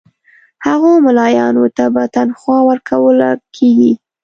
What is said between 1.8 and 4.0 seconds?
به تنخوا ورکوله کیږي.